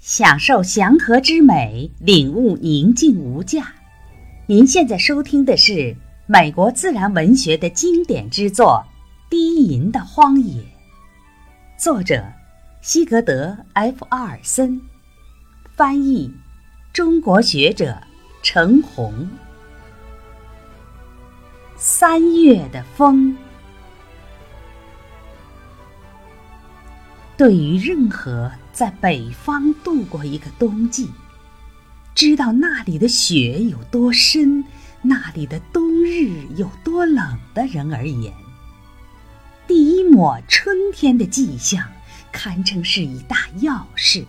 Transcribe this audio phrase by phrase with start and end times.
[0.00, 3.74] 享受祥和之美，领悟宁静无价。
[4.46, 5.94] 您现在收听的是
[6.26, 8.82] 美国自然文学的经典之作
[9.30, 10.62] 《低吟的荒野》，
[11.76, 12.24] 作者
[12.80, 14.80] 西格德 ·F· 阿尔森，
[15.76, 16.32] 翻译
[16.94, 17.94] 中国学者
[18.42, 19.28] 陈红。
[21.76, 23.36] 三月的风。
[27.36, 31.10] 对于任何在北方度过一个冬季，
[32.14, 34.64] 知道那里的雪有多深，
[35.02, 38.32] 那里的冬日有多冷的人而言，
[39.66, 41.84] 第一抹春天的迹象
[42.32, 44.24] 堪称是一大要事。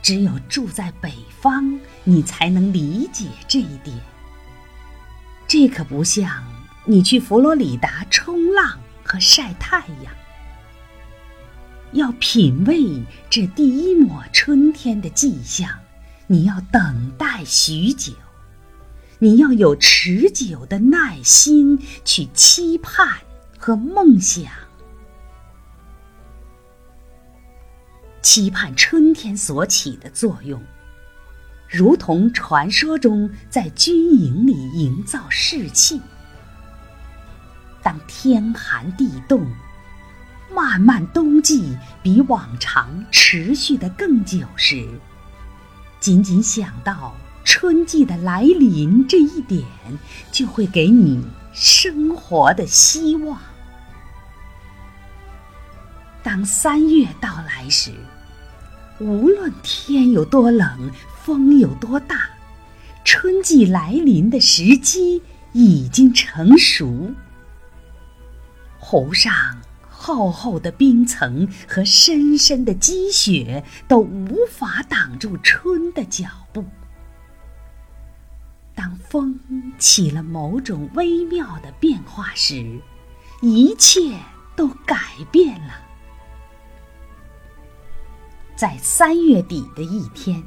[0.00, 3.96] 只有住在北方，你才能理解这一点。
[5.46, 6.44] 这可不像
[6.84, 10.12] 你去佛罗里达冲浪和晒太阳。
[11.92, 15.70] 要品味这第一抹春天的迹象，
[16.26, 18.12] 你要等待许久，
[19.18, 23.18] 你要有持久的耐心去期盼
[23.58, 24.44] 和梦想。
[28.20, 30.62] 期盼春天所起的作用，
[31.66, 35.98] 如同传说中在军营里营造士气。
[37.82, 39.46] 当天寒地冻。
[40.68, 44.86] 漫漫冬季比往常持续的更久时，
[45.98, 49.64] 仅仅想到春季的来临这一点，
[50.30, 53.40] 就会给你生活的希望。
[56.22, 57.90] 当三月到来时，
[58.98, 60.90] 无论天有多冷，
[61.22, 62.28] 风有多大，
[63.06, 65.22] 春季来临的时机
[65.54, 67.14] 已经成熟。
[68.78, 69.32] 湖上。
[70.00, 76.64] 厚厚的冰层和深深的积雪都无法挡住春的脚步。
[78.76, 79.38] 当风
[79.76, 82.80] 起了某种微妙的变化时，
[83.42, 84.16] 一切
[84.54, 84.96] 都改
[85.32, 85.74] 变了。
[88.54, 90.40] 在三月底的一天，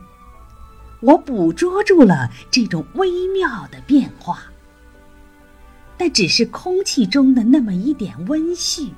[1.02, 4.44] 我捕捉住了这种微妙的变化，
[5.98, 8.92] 但只是空气中的那么一点温煦。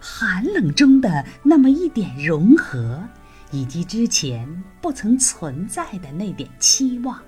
[0.00, 3.02] 寒冷中的那么一点融合，
[3.50, 7.20] 以及之前不曾存在的那点期望，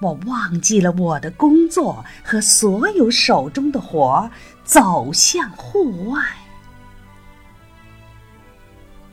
[0.00, 4.30] 我忘记了我的工作和所有手中的活，
[4.64, 6.22] 走向户外。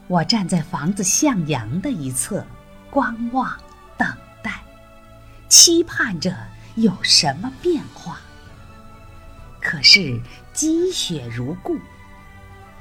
[0.07, 2.45] 我站在房子向阳的一侧，
[2.91, 3.57] 观望，
[3.97, 4.07] 等
[4.43, 4.61] 待，
[5.47, 6.35] 期盼着
[6.75, 8.19] 有什么变化。
[9.73, 10.21] 可是
[10.53, 11.79] 积雪如故，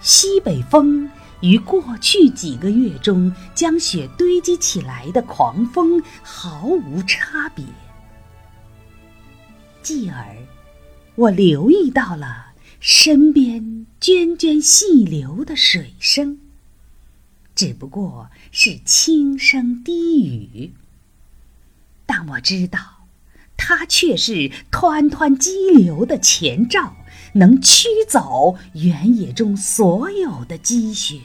[0.03, 1.11] 西北风
[1.41, 7.65] 与过去几个月中将雪堆积起来的狂风毫无差别。
[9.83, 10.37] 继而，
[11.15, 16.41] 我留意到了身边涓涓细流的水声，
[17.55, 20.75] 只不过是轻声低语，
[22.05, 23.02] 但我知道。
[23.65, 26.97] 它却是湍湍激流的前兆，
[27.35, 31.21] 能驱走原野中所有的积雪。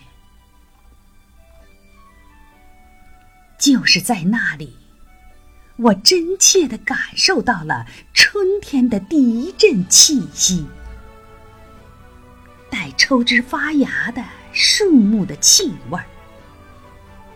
[3.57, 4.77] 就是在那里，
[5.77, 10.67] 我真切的感受到了春天的第一阵气息，
[12.69, 16.05] 待抽枝发芽的树木的气味儿，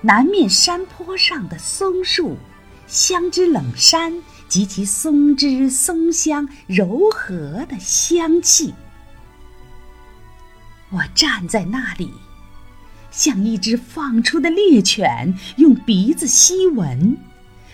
[0.02, 2.38] 南面山坡上的松树。
[2.92, 8.74] 香知冷杉及其松枝松香柔和的香气，
[10.90, 12.12] 我站在那里，
[13.10, 17.18] 像一只放出的猎犬，用鼻子吸闻，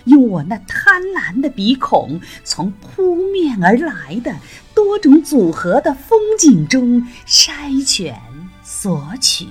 [0.06, 4.38] 用我那贪婪的鼻孔，从扑面而来的
[4.76, 8.22] 多种组合的风景中筛选
[8.62, 9.48] 索取。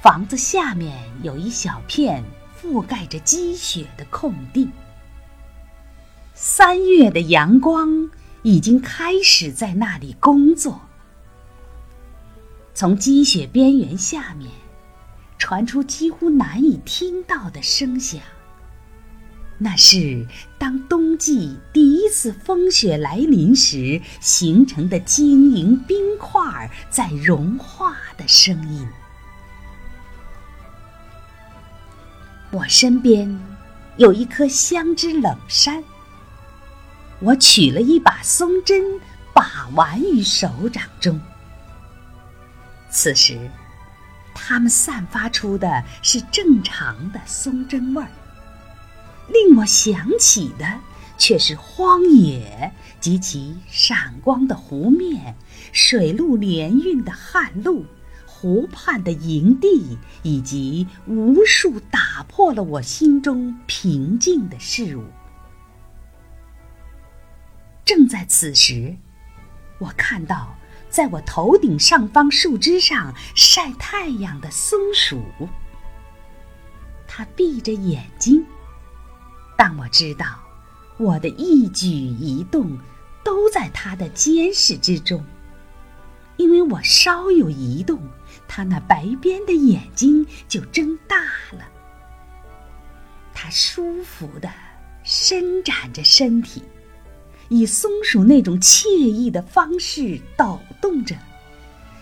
[0.00, 2.24] 房子下面有一小片。
[2.64, 4.70] 覆盖着积雪的空地，
[6.34, 8.08] 三月的阳光
[8.42, 10.80] 已经开始在那里工作。
[12.72, 14.50] 从积雪边缘下面
[15.38, 18.20] 传出几乎难以听到的声响，
[19.58, 20.26] 那是
[20.58, 28.88] 当冬季第一次风雪来临时形成的晶莹冰块在融化的声音。
[32.54, 33.36] 我身边
[33.96, 35.82] 有一棵香知冷杉，
[37.18, 38.80] 我取了一把松针，
[39.32, 41.20] 把玩于手掌中。
[42.88, 43.50] 此时，
[44.36, 48.08] 它们散发出的是正常的松针味儿，
[49.26, 50.64] 令我想起的
[51.18, 55.34] 却是荒野及其闪光的湖面、
[55.72, 57.84] 水陆联运的旱路、
[58.44, 65.04] 湖畔的营地，以及无数打破了我心中平静的事物。
[67.86, 68.94] 正在此时，
[69.78, 70.54] 我看到。
[70.90, 75.24] 在我头顶上方树枝上晒太阳的松鼠，
[77.08, 78.44] 它闭着眼睛，
[79.56, 80.38] 但我知道，
[80.96, 82.78] 我的一举一动
[83.24, 85.24] 都在它的监视之中，
[86.36, 87.98] 因为我稍有移动，
[88.48, 91.16] 他那白边的眼睛就睁大
[91.52, 91.64] 了。
[93.32, 94.48] 他舒服地
[95.02, 96.62] 伸展着身体。
[97.50, 101.14] 以松鼠那种惬意的方式抖动着，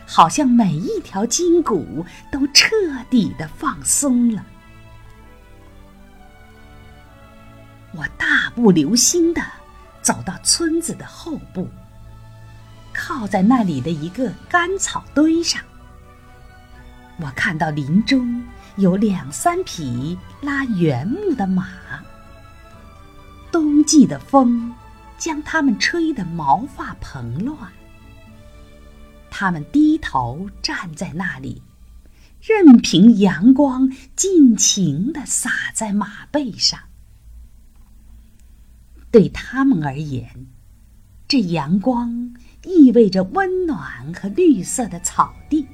[0.06, 2.68] 好像每一条筋骨都彻
[3.10, 4.46] 底的放松了。
[7.92, 9.42] 我大步流星的
[10.00, 11.68] 走到村子的后部，
[12.94, 15.60] 靠在那里的一个干草堆上。
[17.22, 18.44] 我看到林中
[18.76, 21.68] 有两三匹拉原木的马。
[23.50, 24.72] 冬季的风。
[25.22, 27.56] 将它们吹得毛发蓬乱。
[29.30, 31.62] 它们低头站在那里，
[32.40, 36.80] 任凭阳光尽情地洒在马背上。
[39.12, 40.48] 对他们而言，
[41.28, 42.34] 这阳光
[42.64, 45.68] 意味着温暖和绿色的草地，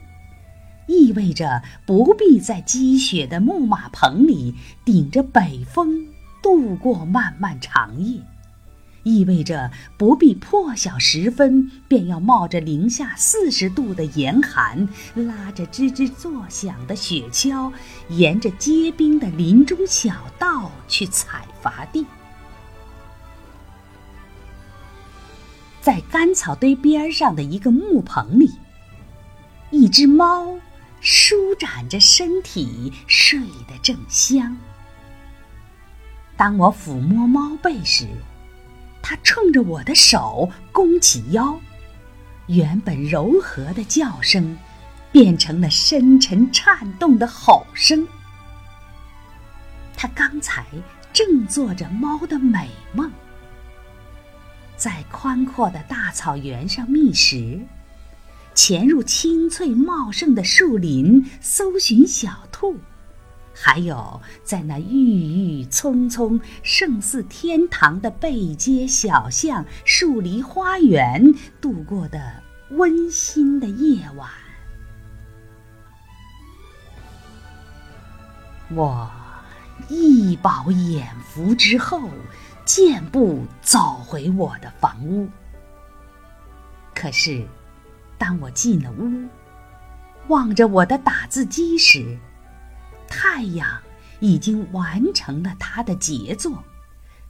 [0.88, 4.54] 意味着不必在积雪的木马棚里
[4.84, 6.08] 顶着北风
[6.42, 8.20] 度过漫漫长夜。
[9.04, 17.72] 意味着不必破晓时分便要冒着零下四十度的严寒，拉着吱吱作响的雪橇，
[18.08, 22.04] 沿着结冰的林中小道去采伐地。
[25.80, 28.50] 在干草堆边上的一个木棚里，
[29.70, 30.58] 一只猫
[31.00, 34.56] 舒展着身体，睡得正香。
[36.36, 38.06] 当我抚摸猫背时，
[39.02, 41.60] 它冲着我的手弓起腰，
[42.46, 44.56] 原本柔和的叫声，
[45.10, 48.06] 变成了深沉颤动的吼声。
[49.96, 50.64] 它刚才
[51.12, 53.10] 正做着猫的美梦，
[54.76, 57.60] 在宽阔的大草原上觅食，
[58.58, 62.76] 潜入青翠茂盛的树林搜寻小兔。
[63.54, 74.28] 还有，在那郁郁葱葱、胜似天堂的背街小巷、树篱花园度过的温馨的夜晚，
[78.74, 79.08] 我
[79.88, 82.10] 一饱眼福之后，
[82.64, 85.28] 健步走回我的房屋。
[86.92, 87.46] 可是，
[88.18, 89.28] 当我进了屋，
[90.26, 92.18] 望着我的打字机时，
[93.08, 93.80] 太阳
[94.18, 96.62] 已经完成了它的杰作，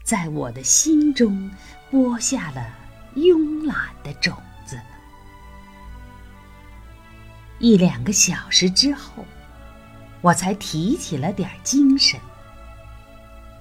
[0.03, 1.51] 在我的心中
[1.91, 2.67] 播下了
[3.15, 4.81] 慵懒的种子。
[7.59, 9.25] 一两个小时之后，
[10.21, 12.19] 我才提起了点精神，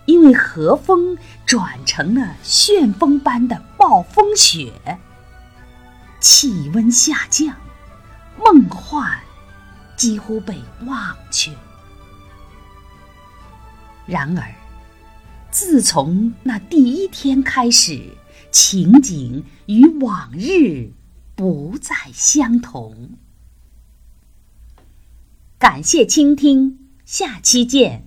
[0.05, 4.71] 因为和风转成了旋风般的暴风雪，
[6.29, 7.55] 气温下降，
[8.37, 9.17] 梦幻
[9.95, 11.55] 几乎被忘却。
[14.05, 14.53] 然而，
[15.49, 18.17] 自从那第一天开始，
[18.51, 20.91] 情景与往日
[21.33, 23.11] 不再相同。
[25.57, 28.06] 感谢倾听，下期见。